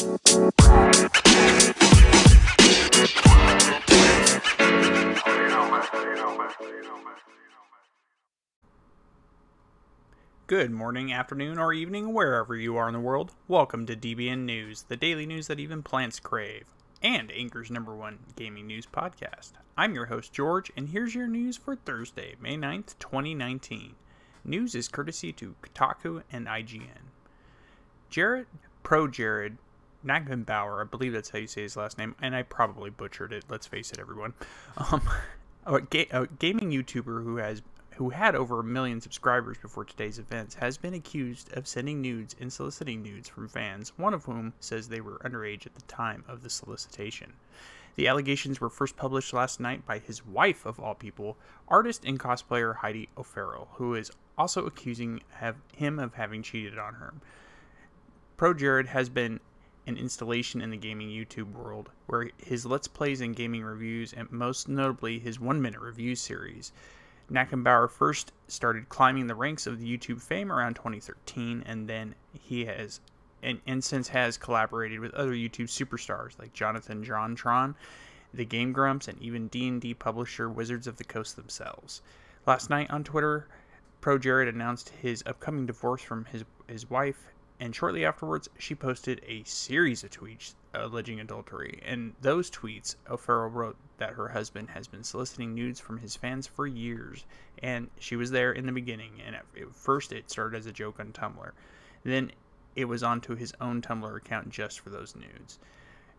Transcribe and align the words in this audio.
Good 0.00 0.30
morning, 10.70 11.12
afternoon, 11.12 11.58
or 11.58 11.74
evening, 11.74 12.14
wherever 12.14 12.56
you 12.56 12.78
are 12.78 12.88
in 12.88 12.94
the 12.94 13.00
world. 13.00 13.32
Welcome 13.46 13.84
to 13.84 13.94
DBN 13.94 14.38
News, 14.46 14.84
the 14.84 14.96
daily 14.96 15.26
news 15.26 15.48
that 15.48 15.60
even 15.60 15.82
plants 15.82 16.18
crave, 16.18 16.64
and 17.02 17.30
Anchor's 17.30 17.70
number 17.70 17.94
one 17.94 18.20
gaming 18.36 18.66
news 18.66 18.86
podcast. 18.86 19.52
I'm 19.76 19.94
your 19.94 20.06
host, 20.06 20.32
George, 20.32 20.72
and 20.78 20.88
here's 20.88 21.14
your 21.14 21.28
news 21.28 21.58
for 21.58 21.76
Thursday, 21.76 22.36
May 22.40 22.56
9th, 22.56 22.98
2019. 23.00 23.96
News 24.44 24.74
is 24.74 24.88
courtesy 24.88 25.34
to 25.34 25.56
Kotaku 25.62 26.22
and 26.32 26.46
IGN. 26.46 27.10
Jared, 28.08 28.46
pro 28.82 29.06
Jared, 29.06 29.58
Nagenbauer, 30.04 30.80
I 30.80 30.84
believe 30.84 31.12
that's 31.12 31.30
how 31.30 31.38
you 31.38 31.46
say 31.46 31.62
his 31.62 31.76
last 31.76 31.98
name, 31.98 32.14
and 32.22 32.34
I 32.34 32.42
probably 32.42 32.90
butchered 32.90 33.32
it, 33.32 33.44
let's 33.48 33.66
face 33.66 33.92
it, 33.92 33.98
everyone. 33.98 34.34
Um, 34.76 35.08
a, 35.66 35.80
ga- 35.80 36.08
a 36.10 36.26
gaming 36.26 36.70
YouTuber 36.70 37.22
who 37.24 37.36
has 37.36 37.62
who 38.00 38.08
had 38.08 38.34
over 38.34 38.60
a 38.60 38.64
million 38.64 38.98
subscribers 38.98 39.58
before 39.58 39.84
today's 39.84 40.18
events, 40.18 40.54
has 40.54 40.78
been 40.78 40.94
accused 40.94 41.54
of 41.54 41.68
sending 41.68 42.00
nudes 42.00 42.34
and 42.40 42.50
soliciting 42.50 43.02
nudes 43.02 43.28
from 43.28 43.46
fans, 43.46 43.92
one 43.98 44.14
of 44.14 44.24
whom 44.24 44.54
says 44.58 44.88
they 44.88 45.02
were 45.02 45.18
underage 45.18 45.66
at 45.66 45.74
the 45.74 45.82
time 45.82 46.24
of 46.26 46.42
the 46.42 46.48
solicitation. 46.48 47.34
The 47.96 48.08
allegations 48.08 48.58
were 48.58 48.70
first 48.70 48.96
published 48.96 49.34
last 49.34 49.60
night 49.60 49.84
by 49.84 49.98
his 49.98 50.24
wife, 50.24 50.64
of 50.64 50.80
all 50.80 50.94
people, 50.94 51.36
artist 51.68 52.06
and 52.06 52.18
cosplayer 52.18 52.76
Heidi 52.76 53.10
O'Farrell, 53.18 53.68
who 53.74 53.94
is 53.94 54.10
also 54.38 54.64
accusing 54.64 55.20
have, 55.34 55.56
him 55.76 55.98
of 55.98 56.14
having 56.14 56.42
cheated 56.42 56.78
on 56.78 56.94
her. 56.94 57.12
Pro 58.38 58.54
Jared 58.54 58.86
has 58.86 59.10
been 59.10 59.40
an 59.86 59.96
installation 59.96 60.60
in 60.60 60.70
the 60.70 60.76
gaming 60.76 61.08
YouTube 61.08 61.52
world, 61.52 61.90
where 62.06 62.30
his 62.38 62.66
Let's 62.66 62.88
Plays 62.88 63.20
and 63.20 63.34
gaming 63.34 63.62
reviews, 63.62 64.12
and 64.12 64.30
most 64.30 64.68
notably 64.68 65.18
his 65.18 65.40
one 65.40 65.60
minute 65.62 65.80
review 65.80 66.14
series, 66.14 66.72
Nakenbauer 67.30 67.88
first 67.90 68.32
started 68.48 68.88
climbing 68.88 69.26
the 69.26 69.34
ranks 69.34 69.66
of 69.66 69.78
the 69.78 69.96
YouTube 69.98 70.20
fame 70.20 70.50
around 70.50 70.74
2013, 70.74 71.62
and 71.64 71.88
then 71.88 72.14
he 72.32 72.64
has, 72.64 73.00
and, 73.42 73.60
and 73.66 73.82
since 73.82 74.08
has 74.08 74.36
collaborated 74.36 75.00
with 75.00 75.14
other 75.14 75.32
YouTube 75.32 75.68
superstars 75.68 76.38
like 76.38 76.52
Jonathan 76.52 77.04
Jontron, 77.04 77.74
the 78.34 78.44
Game 78.44 78.72
Grumps, 78.72 79.08
and 79.08 79.20
even 79.22 79.48
D&D 79.48 79.94
publisher 79.94 80.48
Wizards 80.48 80.86
of 80.86 80.96
the 80.96 81.04
Coast 81.04 81.36
themselves. 81.36 82.02
Last 82.46 82.70
night 82.70 82.90
on 82.90 83.04
Twitter, 83.04 83.48
Pro 84.00 84.18
Jared 84.18 84.48
announced 84.48 84.88
his 84.88 85.22
upcoming 85.26 85.66
divorce 85.66 86.02
from 86.02 86.24
his 86.24 86.44
his 86.66 86.88
wife, 86.88 87.26
and 87.60 87.76
shortly 87.76 88.06
afterwards, 88.06 88.48
she 88.58 88.74
posted 88.74 89.20
a 89.26 89.44
series 89.44 90.02
of 90.02 90.10
tweets 90.10 90.54
alleging 90.72 91.20
adultery. 91.20 91.80
In 91.84 92.14
those 92.22 92.50
tweets, 92.50 92.96
O'Farrell 93.08 93.50
wrote 93.50 93.76
that 93.98 94.14
her 94.14 94.28
husband 94.28 94.70
has 94.70 94.88
been 94.88 95.04
soliciting 95.04 95.54
nudes 95.54 95.78
from 95.78 95.98
his 95.98 96.16
fans 96.16 96.46
for 96.46 96.66
years, 96.66 97.26
and 97.62 97.90
she 97.98 98.16
was 98.16 98.30
there 98.30 98.52
in 98.52 98.64
the 98.64 98.72
beginning. 98.72 99.20
And 99.24 99.36
at 99.36 99.44
first, 99.72 100.10
it 100.10 100.30
started 100.30 100.56
as 100.56 100.66
a 100.66 100.72
joke 100.72 100.98
on 100.98 101.12
Tumblr. 101.12 101.50
Then 102.02 102.32
it 102.74 102.86
was 102.86 103.02
onto 103.02 103.34
his 103.34 103.52
own 103.60 103.82
Tumblr 103.82 104.16
account 104.16 104.48
just 104.48 104.80
for 104.80 104.88
those 104.88 105.14
nudes. 105.14 105.58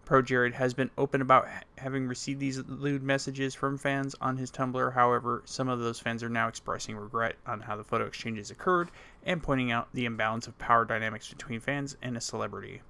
Pro 0.03 0.21
Jared 0.21 0.55
has 0.55 0.73
been 0.73 0.89
open 0.97 1.21
about 1.21 1.47
having 1.77 2.07
received 2.07 2.39
these 2.39 2.57
lewd 2.67 3.03
messages 3.03 3.53
from 3.53 3.77
fans 3.77 4.15
on 4.19 4.37
his 4.37 4.51
Tumblr. 4.51 4.93
However, 4.93 5.43
some 5.45 5.69
of 5.69 5.79
those 5.79 5.99
fans 5.99 6.23
are 6.23 6.29
now 6.29 6.47
expressing 6.47 6.97
regret 6.97 7.35
on 7.45 7.61
how 7.61 7.75
the 7.75 7.83
photo 7.83 8.05
exchanges 8.05 8.49
occurred 8.49 8.89
and 9.23 9.43
pointing 9.43 9.71
out 9.71 9.89
the 9.93 10.05
imbalance 10.05 10.47
of 10.47 10.57
power 10.57 10.85
dynamics 10.85 11.29
between 11.29 11.59
fans 11.59 11.95
and 12.01 12.17
a 12.17 12.21
celebrity. 12.21 12.81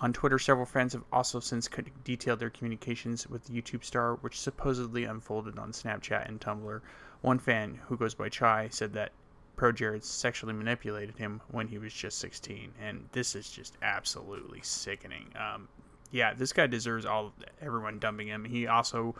On 0.00 0.12
Twitter, 0.12 0.38
several 0.38 0.66
fans 0.66 0.92
have 0.92 1.04
also 1.10 1.40
since 1.40 1.68
detailed 2.04 2.38
their 2.38 2.50
communications 2.50 3.26
with 3.26 3.44
the 3.44 3.60
YouTube 3.60 3.82
star, 3.82 4.14
which 4.16 4.38
supposedly 4.38 5.04
unfolded 5.04 5.58
on 5.58 5.72
Snapchat 5.72 6.28
and 6.28 6.40
Tumblr. 6.40 6.80
One 7.22 7.38
fan, 7.38 7.80
who 7.88 7.96
goes 7.96 8.14
by 8.14 8.28
Chai, 8.28 8.68
said 8.68 8.92
that 8.92 9.12
Pro 9.56 9.72
Jared 9.72 10.04
sexually 10.04 10.52
manipulated 10.52 11.16
him 11.16 11.40
when 11.48 11.66
he 11.68 11.78
was 11.78 11.94
just 11.94 12.18
16, 12.18 12.74
and 12.78 13.08
this 13.12 13.34
is 13.34 13.50
just 13.50 13.78
absolutely 13.80 14.60
sickening. 14.62 15.32
Um, 15.34 15.68
yeah, 16.10 16.34
this 16.34 16.52
guy 16.52 16.66
deserves 16.66 17.04
all 17.04 17.32
everyone 17.60 17.98
dumping 17.98 18.28
him. 18.28 18.44
He 18.44 18.66
also 18.66 19.14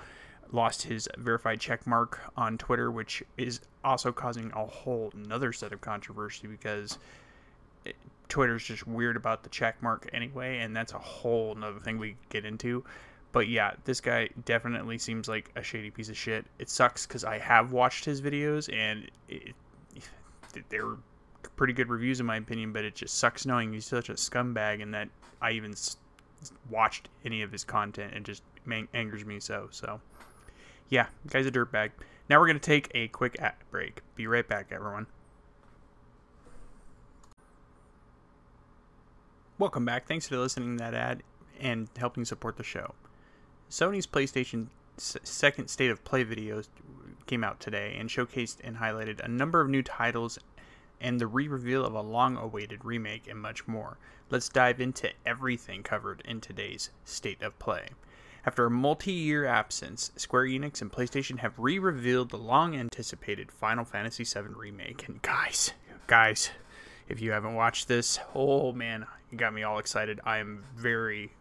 lost 0.53 0.83
his 0.83 1.09
verified 1.19 1.61
check 1.61 1.87
mark 1.87 2.21
on 2.37 2.57
Twitter, 2.59 2.91
which 2.91 3.23
is 3.37 3.61
also 3.85 4.13
causing 4.13 4.53
a 4.55 4.65
whole 4.65 5.13
another 5.15 5.53
set 5.53 5.73
of 5.73 5.81
controversy 5.81 6.47
because 6.47 6.99
Twitter's 8.29 8.65
just 8.65 8.87
weird 8.87 9.17
about 9.17 9.43
the 9.43 9.49
check 9.49 9.83
mark 9.83 10.09
anyway, 10.13 10.59
and 10.59 10.75
that's 10.75 10.93
a 10.93 10.99
whole 10.99 11.53
another 11.53 11.81
thing 11.81 11.99
we 11.99 12.17
get 12.29 12.45
into. 12.45 12.85
But 13.33 13.49
yeah, 13.49 13.73
this 13.85 14.01
guy 14.01 14.31
definitely 14.45 14.99
seems 14.99 15.29
like 15.29 15.51
a 15.57 15.63
shady 15.63 15.91
piece 15.91 16.09
of 16.09 16.17
shit. 16.17 16.47
It 16.59 16.71
sucks 16.71 17.07
because 17.07 17.25
I 17.25 17.39
have 17.39 17.73
watched 17.73 18.05
his 18.05 18.23
videos 18.23 18.73
and 18.73 19.11
it, 19.29 19.55
they're 20.71 20.97
pretty 21.57 21.75
good 21.75 21.89
reviews 21.89 22.19
in 22.19 22.27
my 22.27 22.37
opinion, 22.37 22.73
but 22.73 22.85
it 22.85 22.95
just 22.95 23.19
sucks 23.19 23.45
knowing 23.45 23.73
he's 23.73 23.85
such 23.85 24.09
a 24.09 24.15
scumbag 24.15 24.83
and 24.83 24.95
that 24.95 25.09
I 25.43 25.53
even 25.53 25.75
watched 26.71 27.09
any 27.25 27.43
of 27.43 27.53
his 27.53 27.65
content. 27.65 28.13
and 28.15 28.25
just 28.25 28.43
angers 28.95 29.25
me 29.25 29.41
so. 29.41 29.69
So 29.71 30.01
yeah, 30.89 31.07
guy's 31.29 31.47
a 31.47 31.51
dirtbag. 31.51 31.91
Now 32.29 32.41
we're 32.41 32.47
gonna 32.47 32.59
take 32.59 32.91
a 32.95 33.09
quick 33.09 33.37
ad 33.41 33.55
break. 33.71 34.01
Be 34.15 34.27
right 34.27 34.47
back, 34.47 34.69
everyone. 34.71 35.07
Welcome 39.59 39.85
back. 39.85 40.07
Thanks 40.07 40.29
for 40.29 40.37
listening 40.37 40.77
to 40.77 40.85
that 40.85 40.95
ad 40.95 41.23
and 41.59 41.89
helping 41.97 42.25
support 42.25 42.57
the 42.57 42.63
show. 42.63 42.95
Sony's 43.71 44.07
PlayStation 44.07 44.67
second 44.99 45.69
State 45.69 45.91
of 45.91 46.05
Play 46.05 46.25
videos 46.25 46.69
came 47.27 47.43
out 47.43 47.61
today 47.61 47.97
and 47.99 48.09
showcased 48.09 48.59
and 48.63 48.77
highlighted 48.77 49.21
a 49.21 49.29
number 49.29 49.61
of 49.61 49.69
new 49.69 49.83
titles 49.83 50.39
and 51.01 51.21
the 51.21 51.27
re-reveal 51.27 51.85
of 51.85 51.95
a 51.95 52.01
long-awaited 52.01 52.85
remake 52.85 53.29
and 53.29 53.41
much 53.41 53.67
more. 53.67 53.99
Let's 54.31 54.49
dive 54.49 54.81
into 54.81 55.11
everything 55.25 55.83
covered 55.83 56.23
in 56.25 56.41
today's 56.41 56.91
State 57.05 57.43
of 57.43 57.59
Play. 57.59 57.89
After 58.45 58.67
a 58.67 58.71
multi-year 58.71 59.45
absence, 59.45 60.13
Square 60.17 60.45
Enix 60.45 60.81
and 60.81 60.93
PlayStation 60.93 61.39
have 61.39 61.59
re-revealed 61.59 62.31
the 62.31 62.39
long-anticipated 62.39 63.51
Final 63.51 63.85
Fantasy 63.85 64.25
VII 64.25 64.55
remake. 64.55 65.09
And 65.09 65.21
guys, 65.23 65.73
guys, 66.07 66.51
if 67.09 67.21
you 67.21 67.33
haven't 67.33 67.55
watched 67.55 67.89
this, 67.89 68.19
oh 68.35 68.73
man, 68.73 69.07
it 69.33 69.37
got 69.37 69.55
me 69.55 69.63
all 69.63 69.79
excited. 69.79 70.21
I 70.25 70.39
am 70.39 70.65
very 70.77 71.33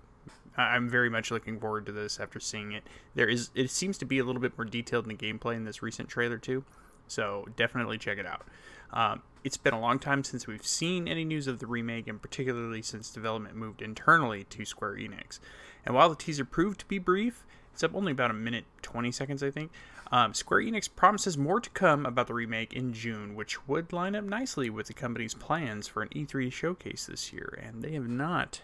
I'm 0.57 0.89
very 0.89 1.09
much 1.09 1.31
looking 1.31 1.59
forward 1.59 1.85
to 1.87 1.91
this 1.91 2.19
after 2.19 2.39
seeing 2.39 2.72
it. 2.72 2.83
There 3.13 3.27
is 3.27 3.49
it 3.55 3.69
seems 3.69 3.97
to 3.99 4.05
be 4.05 4.19
a 4.19 4.23
little 4.23 4.41
bit 4.41 4.57
more 4.57 4.66
detailed 4.66 5.05
in 5.05 5.16
the 5.16 5.33
gameplay 5.33 5.55
in 5.55 5.66
this 5.66 5.81
recent 5.81 6.09
trailer 6.09 6.37
too, 6.37 6.63
so 7.07 7.47
definitely 7.55 7.97
check 7.97 8.17
it 8.17 8.25
out. 8.25 8.45
Um, 8.93 9.21
it's 9.43 9.57
been 9.57 9.73
a 9.73 9.79
long 9.79 9.99
time 9.99 10.23
since 10.23 10.47
we've 10.47 10.66
seen 10.66 11.07
any 11.07 11.23
news 11.23 11.47
of 11.47 11.59
the 11.59 11.67
remake, 11.67 12.07
and 12.07 12.21
particularly 12.21 12.81
since 12.81 13.11
development 13.11 13.55
moved 13.55 13.81
internally 13.81 14.43
to 14.45 14.66
Square 14.66 14.95
Enix. 14.95 15.39
And 15.85 15.93
while 15.93 16.09
the 16.09 16.16
teaser 16.16 16.45
proved 16.45 16.79
to 16.79 16.85
be 16.88 16.97
brief, 16.97 17.45
it's 17.71 17.83
up 17.83 17.93
only 17.93 18.11
about 18.11 18.31
a 18.31 18.35
minute 18.35 18.66
20 18.81 19.11
seconds, 19.11 19.43
I 19.43 19.51
think. 19.51 19.71
Um, 20.11 20.33
Square 20.33 20.61
Enix 20.61 20.89
promises 20.93 21.38
more 21.38 21.59
to 21.59 21.69
come 21.71 22.05
about 22.05 22.27
the 22.27 22.33
remake 22.33 22.73
in 22.73 22.93
June, 22.93 23.35
which 23.35 23.67
would 23.67 23.91
line 23.91 24.16
up 24.16 24.23
nicely 24.23 24.69
with 24.69 24.87
the 24.87 24.93
company's 24.93 25.33
plans 25.33 25.87
for 25.87 26.01
an 26.01 26.09
E3 26.09 26.51
showcase 26.51 27.05
this 27.05 27.33
year, 27.33 27.59
and 27.61 27.83
they 27.83 27.91
have 27.93 28.07
not 28.07 28.61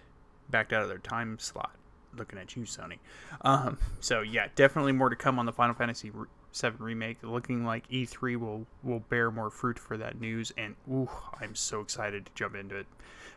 backed 0.50 0.74
out 0.74 0.84
of 0.84 0.90
their 0.90 0.98
time 0.98 1.38
slot. 1.40 1.76
Looking 2.16 2.40
at 2.40 2.56
you, 2.56 2.64
Sony. 2.64 3.00
Um, 3.42 3.78
so 4.00 4.22
yeah, 4.22 4.48
definitely 4.56 4.92
more 4.92 5.10
to 5.10 5.16
come 5.16 5.40
on 5.40 5.46
the 5.46 5.54
Final 5.54 5.76
Fantasy 5.76 6.12
VII 6.54 6.72
remake. 6.80 7.18
Looking 7.24 7.66
like 7.66 7.88
E3 7.90 8.38
will 8.38 8.66
will 8.84 9.00
bear 9.00 9.32
more 9.32 9.50
fruit 9.50 9.80
for 9.80 9.98
that 9.98 10.20
news, 10.20 10.52
and 10.58 10.76
ooh, 10.90 11.10
I'm 11.40 11.56
so 11.56 11.82
excited 11.82 12.26
to 12.26 12.32
jump 12.36 12.56
into 12.56 12.76
it. 12.76 12.88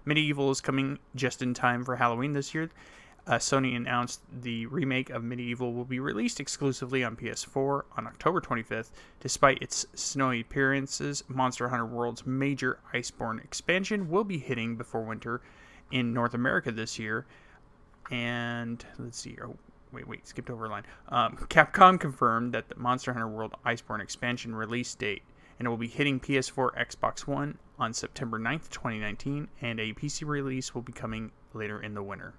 MediEvil 0.07 0.51
is 0.51 0.61
coming 0.61 0.99
just 1.15 1.41
in 1.41 1.55
time 1.55 1.85
for 1.85 1.97
Halloween 1.97 2.33
this 2.33 2.55
year, 2.55 2.71
uh, 3.27 3.37
Sony 3.37 3.75
announced 3.75 4.21
the 4.43 4.67
remake 4.67 5.09
of 5.09 5.23
MediEvil 5.23 5.75
will 5.75 5.87
be 5.87 5.99
released 5.99 6.41
exclusively 6.41 7.03
on 7.03 7.17
PS4 7.17 7.85
on 7.97 8.07
October 8.07 8.41
25th. 8.41 8.91
Despite 9.21 9.63
its 9.63 9.87
snowy 9.95 10.41
appearances, 10.41 11.25
Monster 11.27 11.71
Hunter 11.71 11.87
World's 11.87 12.27
major 12.27 12.81
Iceborne 12.93 13.43
expansion 13.43 14.11
will 14.11 14.25
be 14.25 14.39
hitting 14.39 14.77
before 14.77 15.03
winter 15.03 15.41
in 15.91 16.13
North 16.13 16.35
America 16.35 16.71
this 16.71 16.99
year. 16.99 17.25
And 18.11 18.85
let's 18.99 19.19
see. 19.19 19.39
Oh, 19.43 19.57
wait, 19.95 20.09
wait, 20.09 20.27
skipped 20.27 20.51
over 20.51 20.67
a 20.67 20.69
line. 20.69 20.85
Um, 21.09 21.37
Capcom 21.49 21.99
confirmed 21.99 22.53
that 22.53 22.69
the 22.69 22.77
Monster 22.77 23.13
Hunter 23.13 23.29
World 23.29 23.55
Iceborne 23.65 24.03
expansion 24.03 24.55
release 24.55 24.95
date 24.95 25.23
and 25.59 25.67
it 25.67 25.69
will 25.69 25.77
be 25.77 25.89
hitting 25.89 26.19
PS4, 26.19 26.75
Xbox 26.75 27.29
One 27.29 27.59
on 27.79 27.95
September 27.95 28.41
9th, 28.41 28.71
2019, 28.71 29.47
and 29.61 29.79
a 29.79 29.93
PC 29.93 30.27
release 30.27 30.75
will 30.75 30.83
be 30.83 30.93
coming 30.93 31.31
later 31.53 31.81
in 31.81 31.95
the 31.95 32.03
winter 32.03 32.35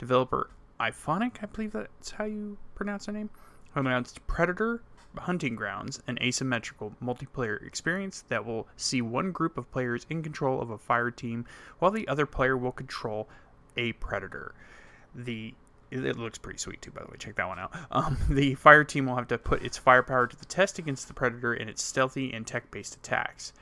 developer 0.00 0.50
Iphonic, 0.80 1.42
I 1.42 1.46
believe 1.46 1.72
that's 1.72 2.12
how 2.12 2.24
you 2.24 2.56
pronounce 2.74 3.04
their 3.04 3.12
name, 3.12 3.28
announced 3.74 4.26
Predator 4.26 4.82
Hunting 5.18 5.54
Grounds, 5.54 6.02
an 6.06 6.18
asymmetrical 6.22 6.94
multiplayer 7.02 7.62
experience 7.66 8.24
that 8.28 8.46
will 8.46 8.66
see 8.76 9.02
one 9.02 9.30
group 9.30 9.58
of 9.58 9.70
players 9.70 10.06
in 10.08 10.22
control 10.22 10.58
of 10.58 10.70
a 10.70 10.78
fire 10.78 11.10
team 11.10 11.44
while 11.80 11.90
the 11.90 12.08
other 12.08 12.24
player 12.24 12.56
will 12.56 12.72
control 12.72 13.28
a 13.76 13.92
predator. 13.94 14.54
The 15.14 15.52
it 15.90 16.16
looks 16.16 16.38
pretty 16.38 16.58
sweet 16.58 16.80
too, 16.82 16.90
by 16.90 17.02
the 17.02 17.08
way. 17.10 17.16
Check 17.18 17.36
that 17.36 17.48
one 17.48 17.58
out. 17.58 17.72
Um, 17.90 18.16
the 18.30 18.54
fire 18.54 18.84
team 18.84 19.06
will 19.06 19.16
have 19.16 19.28
to 19.28 19.38
put 19.38 19.62
its 19.62 19.76
firepower 19.76 20.26
to 20.26 20.36
the 20.36 20.44
test 20.44 20.78
against 20.78 21.08
the 21.08 21.14
predator 21.14 21.54
in 21.54 21.68
its 21.68 21.82
stealthy 21.82 22.32
and 22.32 22.46
tech-based 22.46 22.96
attacks. 22.96 23.52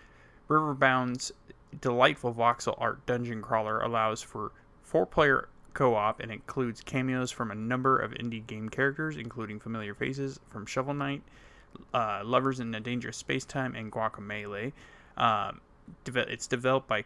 Riverbond's 0.49 1.33
delightful 1.81 2.35
voxel 2.35 2.75
art 2.79 3.05
dungeon 3.07 3.43
crawler 3.43 3.81
allows 3.81 4.23
for 4.23 4.53
four-player 4.83 5.49
co-op 5.75 6.21
and 6.21 6.33
includes 6.33 6.81
cameos 6.81 7.31
from 7.31 7.51
a 7.51 7.55
number 7.55 7.99
of 7.99 8.13
indie 8.13 8.45
game 8.47 8.69
characters, 8.69 9.17
including 9.17 9.61
familiar 9.61 9.95
faces 9.95 10.41
from 10.49 10.67
Shovel 10.67 10.95
Knight, 10.95 11.23
uh, 11.95 12.23
Lovers 12.25 12.61
in 12.61 12.75
a 12.75 12.81
Dangerous 12.81 13.17
Space 13.17 13.45
Time, 13.45 13.75
and 13.75 13.93
Guacamelee. 13.93 14.73
Um, 15.17 15.61
it's 16.07 16.47
developed 16.47 16.89
by 16.89 17.05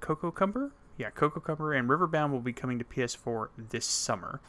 Cococumber. 0.00 0.70
Yeah, 0.96 1.10
Cococumber 1.10 1.78
and 1.78 1.88
Riverbond 1.88 2.30
will 2.32 2.40
be 2.40 2.52
coming 2.52 2.78
to 2.78 2.84
PS4 2.84 3.48
this 3.56 3.86
summer. 3.86 4.40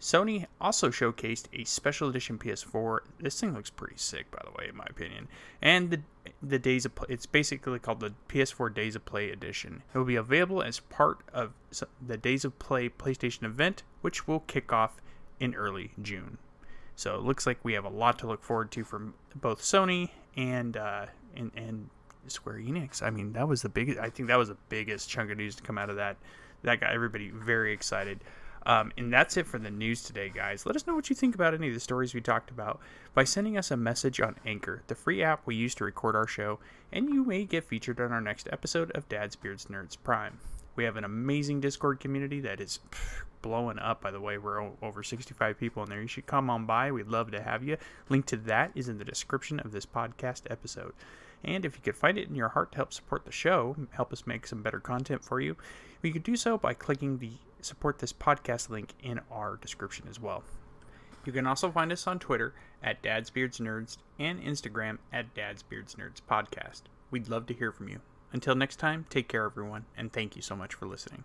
Sony 0.00 0.46
also 0.60 0.88
showcased 0.88 1.44
a 1.52 1.64
special 1.64 2.08
edition 2.08 2.38
PS4. 2.38 3.00
This 3.18 3.38
thing 3.38 3.52
looks 3.52 3.68
pretty 3.68 3.96
sick, 3.98 4.30
by 4.30 4.40
the 4.44 4.50
way, 4.52 4.68
in 4.68 4.76
my 4.76 4.86
opinion. 4.88 5.28
And 5.60 5.90
the 5.90 6.00
the 6.42 6.58
days 6.58 6.86
of 6.86 6.94
play, 6.94 7.06
it's 7.10 7.26
basically 7.26 7.78
called 7.78 8.00
the 8.00 8.14
PS4 8.28 8.72
Days 8.74 8.96
of 8.96 9.04
Play 9.04 9.30
edition. 9.30 9.82
It 9.92 9.98
will 9.98 10.04
be 10.04 10.16
available 10.16 10.62
as 10.62 10.80
part 10.80 11.20
of 11.32 11.52
the 12.00 12.16
Days 12.16 12.44
of 12.44 12.58
Play 12.58 12.88
PlayStation 12.88 13.44
event, 13.44 13.82
which 14.00 14.26
will 14.26 14.40
kick 14.40 14.72
off 14.72 15.00
in 15.38 15.54
early 15.54 15.92
June. 16.00 16.38
So 16.96 17.14
it 17.14 17.22
looks 17.22 17.46
like 17.46 17.58
we 17.62 17.74
have 17.74 17.84
a 17.84 17.90
lot 17.90 18.18
to 18.20 18.26
look 18.26 18.42
forward 18.42 18.70
to 18.72 18.84
from 18.84 19.14
both 19.34 19.60
Sony 19.60 20.10
and 20.36 20.76
uh, 20.76 21.06
and 21.36 21.50
and 21.56 21.90
Square 22.26 22.58
Enix. 22.58 23.02
I 23.02 23.10
mean, 23.10 23.32
that 23.34 23.48
was 23.48 23.62
the 23.62 23.68
biggest. 23.68 23.98
I 23.98 24.10
think 24.10 24.28
that 24.28 24.38
was 24.38 24.48
the 24.48 24.56
biggest 24.68 25.08
chunk 25.08 25.30
of 25.30 25.36
news 25.36 25.56
to 25.56 25.62
come 25.62 25.78
out 25.78 25.90
of 25.90 25.96
that. 25.96 26.16
That 26.62 26.80
got 26.80 26.92
everybody 26.92 27.30
very 27.30 27.72
excited. 27.72 28.20
Um, 28.66 28.92
and 28.98 29.12
that's 29.12 29.36
it 29.36 29.46
for 29.46 29.58
the 29.58 29.70
news 29.70 30.02
today, 30.02 30.30
guys. 30.32 30.66
Let 30.66 30.76
us 30.76 30.86
know 30.86 30.94
what 30.94 31.08
you 31.08 31.16
think 31.16 31.34
about 31.34 31.54
any 31.54 31.68
of 31.68 31.74
the 31.74 31.80
stories 31.80 32.14
we 32.14 32.20
talked 32.20 32.50
about 32.50 32.80
by 33.14 33.24
sending 33.24 33.56
us 33.56 33.70
a 33.70 33.76
message 33.76 34.20
on 34.20 34.36
Anchor, 34.44 34.82
the 34.86 34.94
free 34.94 35.22
app 35.22 35.46
we 35.46 35.56
use 35.56 35.74
to 35.76 35.84
record 35.84 36.14
our 36.14 36.26
show, 36.26 36.58
and 36.92 37.08
you 37.08 37.24
may 37.24 37.44
get 37.44 37.64
featured 37.64 38.00
on 38.00 38.12
our 38.12 38.20
next 38.20 38.48
episode 38.52 38.90
of 38.92 39.08
Dad's 39.08 39.36
Beards 39.36 39.66
Nerds 39.66 39.96
Prime. 40.02 40.38
We 40.76 40.84
have 40.84 40.96
an 40.96 41.04
amazing 41.04 41.60
Discord 41.60 42.00
community 42.00 42.40
that 42.40 42.60
is 42.60 42.80
blowing 43.42 43.78
up, 43.78 44.02
by 44.02 44.10
the 44.10 44.20
way. 44.20 44.36
We're 44.36 44.70
over 44.82 45.02
65 45.02 45.58
people 45.58 45.82
in 45.82 45.88
there. 45.88 46.02
You 46.02 46.06
should 46.06 46.26
come 46.26 46.50
on 46.50 46.66
by. 46.66 46.92
We'd 46.92 47.08
love 47.08 47.30
to 47.30 47.42
have 47.42 47.64
you. 47.64 47.78
Link 48.08 48.26
to 48.26 48.36
that 48.36 48.72
is 48.74 48.88
in 48.88 48.98
the 48.98 49.04
description 49.04 49.58
of 49.60 49.72
this 49.72 49.86
podcast 49.86 50.42
episode. 50.50 50.92
And 51.42 51.64
if 51.64 51.74
you 51.74 51.82
could 51.82 51.96
find 51.96 52.18
it 52.18 52.28
in 52.28 52.34
your 52.34 52.50
heart 52.50 52.72
to 52.72 52.76
help 52.76 52.92
support 52.92 53.24
the 53.24 53.32
show, 53.32 53.74
help 53.92 54.12
us 54.12 54.26
make 54.26 54.46
some 54.46 54.62
better 54.62 54.80
content 54.80 55.24
for 55.24 55.40
you, 55.40 55.56
you 56.02 56.12
could 56.12 56.22
do 56.22 56.36
so 56.36 56.58
by 56.58 56.74
clicking 56.74 57.18
the 57.18 57.32
support 57.64 57.98
this 57.98 58.12
podcast 58.12 58.70
link 58.70 58.94
in 59.02 59.20
our 59.30 59.56
description 59.56 60.06
as 60.08 60.20
well. 60.20 60.42
You 61.24 61.32
can 61.32 61.46
also 61.46 61.70
find 61.70 61.92
us 61.92 62.06
on 62.06 62.18
Twitter 62.18 62.54
at 62.82 63.02
Dad's 63.02 63.30
Beards 63.30 63.58
Nerds 63.58 63.98
and 64.18 64.40
Instagram 64.42 64.98
at 65.12 65.34
Dad's 65.34 65.62
Beards 65.62 65.94
Nerds 65.96 66.20
Podcast. 66.28 66.82
We'd 67.10 67.28
love 67.28 67.46
to 67.46 67.54
hear 67.54 67.72
from 67.72 67.88
you. 67.88 68.00
Until 68.32 68.54
next 68.54 68.76
time, 68.76 69.06
take 69.10 69.28
care, 69.28 69.44
everyone, 69.44 69.84
and 69.96 70.12
thank 70.12 70.36
you 70.36 70.42
so 70.42 70.56
much 70.56 70.74
for 70.74 70.86
listening. 70.86 71.24